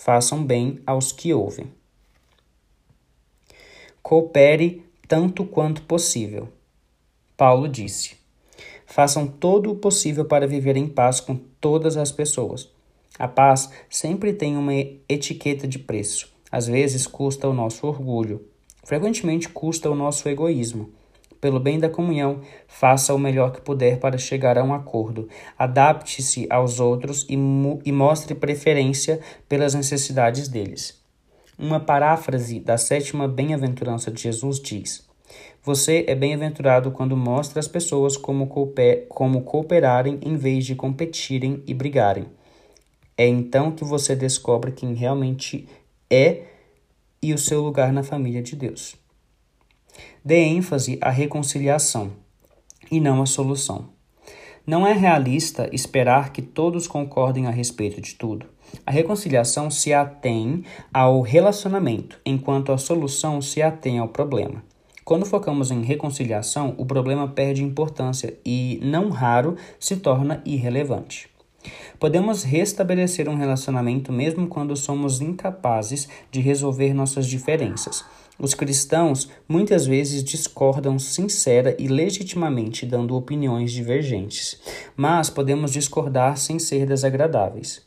façam 0.04 0.44
bem 0.44 0.82
aos 0.86 1.14
que 1.14 1.34
ouvem. 1.34 1.68
Coopere 4.02 4.84
tanto 5.08 5.46
quanto 5.46 5.82
possível. 5.84 6.50
Paulo 7.38 7.70
disse: 7.70 8.18
Façam 8.86 9.26
todo 9.26 9.72
o 9.72 9.78
possível 9.78 10.26
para 10.26 10.46
viver 10.46 10.76
em 10.76 10.90
paz 10.90 11.22
com 11.22 11.38
todas 11.38 11.96
as 11.96 12.12
pessoas. 12.12 12.70
A 13.18 13.30
paz 13.30 13.70
sempre 13.90 14.34
tem 14.34 14.58
uma 14.58 14.74
etiqueta 15.08 15.66
de 15.66 15.80
preço. 15.80 16.30
Às 16.52 16.68
vezes 16.68 17.08
custa 17.08 17.48
o 17.48 17.54
nosso 17.54 17.88
orgulho, 17.88 18.46
frequentemente 18.84 19.48
custa 19.48 19.90
o 19.90 19.96
nosso 19.96 20.28
egoísmo 20.28 20.92
pelo 21.44 21.60
bem 21.60 21.78
da 21.78 21.90
comunhão, 21.90 22.40
faça 22.66 23.14
o 23.14 23.20
melhor 23.20 23.52
que 23.52 23.60
puder 23.60 24.00
para 24.00 24.18
chegar 24.18 24.58
a 24.58 24.64
um 24.64 24.74
acordo. 24.74 25.28
Adapte-se 25.60 26.48
aos 26.50 26.80
outros 26.80 27.28
e, 27.30 27.34
e 27.34 27.92
mostre 27.92 28.34
preferência 28.34 29.20
pelas 29.50 29.74
necessidades 29.74 30.48
deles. 30.48 31.04
Uma 31.60 31.82
paráfrase 31.82 32.62
da 32.62 32.78
sétima 32.78 33.28
bem-aventurança 33.28 34.10
de 34.10 34.22
Jesus 34.22 34.58
diz: 34.58 35.06
Você 35.62 36.06
é 36.08 36.16
bem-aventurado 36.16 36.92
quando 36.92 37.18
mostra 37.18 37.60
às 37.60 37.68
pessoas 37.68 38.16
como, 38.16 38.48
cooper 38.48 39.08
como 39.10 39.42
cooperarem 39.42 40.22
em 40.22 40.38
vez 40.38 40.66
de 40.66 40.76
competirem 40.76 41.62
e 41.68 41.74
brigarem. 41.74 42.28
É 43.18 43.28
então 43.28 43.70
que 43.70 43.84
você 43.84 44.16
descobre 44.16 44.72
quem 44.72 44.94
realmente 44.94 45.68
é 46.10 46.44
e 47.22 47.34
o 47.34 47.38
seu 47.38 47.62
lugar 47.62 47.92
na 47.92 48.02
família 48.02 48.42
de 48.42 48.56
Deus. 48.56 49.03
Dê 50.24 50.44
ênfase 50.44 50.98
à 51.02 51.10
reconciliação. 51.10 52.12
e 52.92 53.00
não 53.00 53.22
a 53.22 53.26
solução. 53.26 53.90
Não 54.66 54.86
é 54.86 54.94
realista 54.94 55.70
esperar 55.74 56.32
que 56.32 56.42
todos 56.42 56.88
concordem 56.88 57.48
a 57.48 57.50
respeito 57.50 58.00
de 58.00 58.16
tudo. 58.16 58.46
A 58.86 58.92
reconciliação 58.92 59.70
se 59.70 59.94
atém 59.94 60.64
ao 60.94 61.22
relacionamento, 61.22 62.20
enquanto 62.26 62.72
a 62.72 62.78
solução 62.78 63.42
se 63.42 63.62
atém 63.62 64.00
ao 64.00 64.08
problema. 64.08 64.64
Quando 65.04 65.26
focamos 65.26 65.70
em 65.70 65.82
reconciliação, 65.82 66.76
o 66.78 66.86
problema 66.86 67.28
perde 67.28 67.64
importância 67.64 68.38
e, 68.46 68.80
não 68.82 69.10
raro, 69.10 69.58
se 69.80 69.98
torna 69.98 70.42
irrelevante. 70.46 71.30
Podemos 72.00 72.44
restabelecer 72.44 73.28
um 73.28 73.36
relacionamento 73.36 74.12
mesmo 74.12 74.48
quando 74.48 74.76
somos 74.76 75.20
incapazes 75.20 76.08
de 76.32 76.40
resolver 76.40 76.94
nossas 76.94 77.28
diferenças. 77.28 78.04
Os 78.40 78.54
cristãos 78.54 79.30
muitas 79.48 79.86
vezes 79.86 80.24
discordam 80.24 80.98
sincera 80.98 81.76
e 81.78 81.88
legitimamente, 81.88 82.86
dando 82.86 83.16
opiniões 83.16 83.72
divergentes, 83.72 84.60
mas 84.96 85.30
podemos 85.30 85.72
discordar 85.72 86.38
sem 86.38 86.58
ser 86.58 86.88
desagradáveis. 86.88 87.84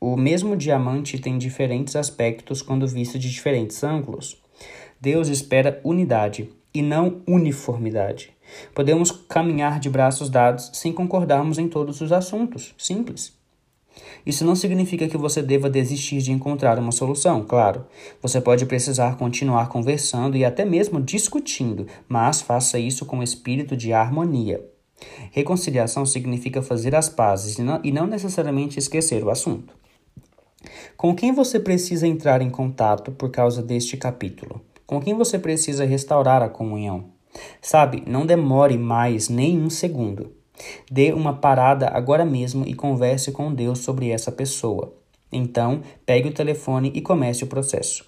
O 0.00 0.16
mesmo 0.16 0.56
diamante 0.56 1.18
tem 1.18 1.38
diferentes 1.38 1.96
aspectos 1.96 2.60
quando 2.60 2.86
visto 2.86 3.18
de 3.18 3.30
diferentes 3.30 3.82
ângulos. 3.84 4.36
Deus 5.00 5.28
espera 5.28 5.80
unidade 5.84 6.50
e 6.74 6.82
não 6.82 7.22
uniformidade. 7.26 8.32
Podemos 8.74 9.10
caminhar 9.10 9.78
de 9.78 9.88
braços 9.88 10.28
dados 10.28 10.70
sem 10.74 10.92
concordarmos 10.92 11.56
em 11.56 11.68
todos 11.68 12.00
os 12.00 12.12
assuntos. 12.12 12.74
Simples. 12.76 13.43
Isso 14.26 14.44
não 14.44 14.56
significa 14.56 15.06
que 15.06 15.16
você 15.16 15.42
deva 15.42 15.68
desistir 15.68 16.18
de 16.18 16.32
encontrar 16.32 16.78
uma 16.78 16.92
solução, 16.92 17.44
claro. 17.44 17.84
Você 18.22 18.40
pode 18.40 18.64
precisar 18.66 19.16
continuar 19.16 19.68
conversando 19.68 20.36
e 20.36 20.44
até 20.44 20.64
mesmo 20.64 21.00
discutindo, 21.00 21.86
mas 22.08 22.40
faça 22.40 22.78
isso 22.78 23.04
com 23.04 23.22
espírito 23.22 23.76
de 23.76 23.92
harmonia. 23.92 24.64
Reconciliação 25.30 26.06
significa 26.06 26.62
fazer 26.62 26.94
as 26.94 27.08
pazes 27.08 27.58
e 27.58 27.62
não, 27.62 27.80
e 27.84 27.92
não 27.92 28.06
necessariamente 28.06 28.78
esquecer 28.78 29.22
o 29.22 29.30
assunto. 29.30 29.74
Com 30.96 31.14
quem 31.14 31.32
você 31.32 31.60
precisa 31.60 32.06
entrar 32.06 32.40
em 32.40 32.48
contato 32.48 33.12
por 33.12 33.30
causa 33.30 33.62
deste 33.62 33.96
capítulo? 33.96 34.62
Com 34.86 35.00
quem 35.00 35.14
você 35.14 35.38
precisa 35.38 35.84
restaurar 35.84 36.42
a 36.42 36.48
comunhão? 36.48 37.12
Sabe, 37.60 38.02
não 38.06 38.24
demore 38.24 38.78
mais 38.78 39.28
nem 39.28 39.60
um 39.60 39.68
segundo. 39.68 40.32
Dê 40.90 41.12
uma 41.12 41.34
parada 41.34 41.88
agora 41.88 42.24
mesmo 42.24 42.64
e 42.66 42.74
converse 42.74 43.32
com 43.32 43.52
Deus 43.52 43.80
sobre 43.80 44.10
essa 44.10 44.30
pessoa. 44.30 44.92
Então, 45.32 45.80
pegue 46.06 46.28
o 46.28 46.34
telefone 46.34 46.92
e 46.94 47.00
comece 47.00 47.44
o 47.44 47.48
processo. 47.48 48.04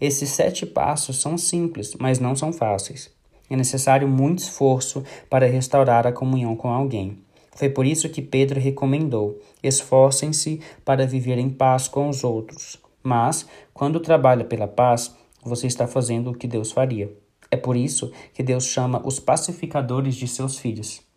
Esses 0.00 0.30
sete 0.30 0.64
passos 0.64 1.20
são 1.20 1.36
simples, 1.36 1.94
mas 1.98 2.18
não 2.18 2.36
são 2.36 2.52
fáceis. 2.52 3.10
É 3.50 3.56
necessário 3.56 4.06
muito 4.06 4.40
esforço 4.40 5.02
para 5.28 5.46
restaurar 5.46 6.06
a 6.06 6.12
comunhão 6.12 6.54
com 6.54 6.68
alguém. 6.68 7.18
Foi 7.56 7.68
por 7.68 7.84
isso 7.84 8.08
que 8.08 8.22
Pedro 8.22 8.60
recomendou: 8.60 9.40
esforcem-se 9.62 10.60
para 10.84 11.06
viver 11.06 11.38
em 11.38 11.50
paz 11.50 11.88
com 11.88 12.08
os 12.08 12.22
outros. 12.22 12.76
Mas, 13.02 13.46
quando 13.74 14.00
trabalha 14.00 14.44
pela 14.44 14.68
paz, 14.68 15.14
você 15.42 15.66
está 15.66 15.86
fazendo 15.88 16.30
o 16.30 16.34
que 16.34 16.46
Deus 16.46 16.70
faria. 16.70 17.10
É 17.50 17.56
por 17.56 17.76
isso 17.76 18.12
que 18.34 18.42
Deus 18.42 18.64
chama 18.64 19.02
os 19.04 19.18
pacificadores 19.18 20.14
de 20.14 20.28
seus 20.28 20.58
filhos. 20.58 21.07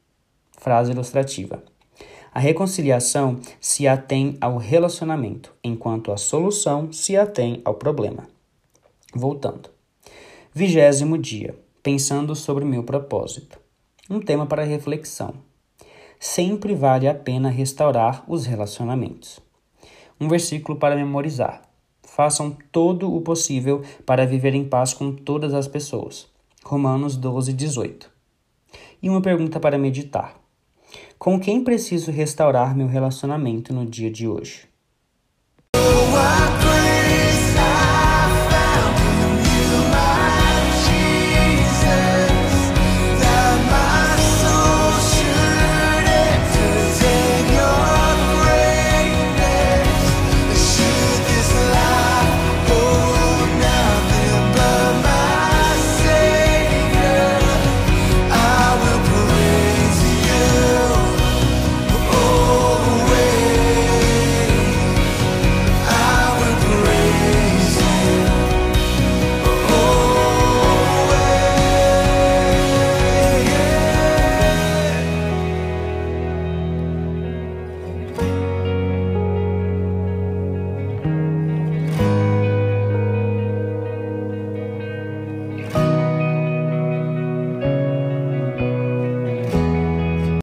Frase 0.61 0.91
ilustrativa. 0.91 1.63
A 2.31 2.39
reconciliação 2.39 3.39
se 3.59 3.87
atém 3.87 4.37
ao 4.39 4.57
relacionamento, 4.57 5.51
enquanto 5.63 6.11
a 6.11 6.17
solução 6.17 6.93
se 6.93 7.17
atém 7.17 7.63
ao 7.65 7.73
problema. 7.73 8.27
Voltando. 9.11 9.71
Vigésimo 10.53 11.17
dia. 11.17 11.57
Pensando 11.81 12.35
sobre 12.35 12.63
meu 12.63 12.83
propósito. 12.83 13.59
Um 14.07 14.19
tema 14.19 14.45
para 14.45 14.63
reflexão. 14.63 15.33
Sempre 16.19 16.75
vale 16.75 17.07
a 17.07 17.15
pena 17.15 17.49
restaurar 17.49 18.23
os 18.27 18.45
relacionamentos. 18.45 19.39
Um 20.19 20.27
versículo 20.27 20.77
para 20.77 20.95
memorizar. 20.95 21.63
Façam 22.03 22.55
todo 22.71 23.11
o 23.11 23.19
possível 23.21 23.81
para 24.05 24.27
viver 24.27 24.53
em 24.53 24.69
paz 24.69 24.93
com 24.93 25.11
todas 25.11 25.55
as 25.55 25.67
pessoas. 25.67 26.29
Romanos 26.63 27.17
12, 27.17 27.51
18. 27.51 28.11
E 29.01 29.09
uma 29.09 29.23
pergunta 29.23 29.59
para 29.59 29.79
meditar. 29.79 30.40
Com 31.17 31.39
quem 31.39 31.63
preciso 31.63 32.11
restaurar 32.11 32.75
meu 32.75 32.87
relacionamento 32.87 33.73
no 33.73 33.85
dia 33.85 34.09
de 34.09 34.27
hoje? 34.27 34.70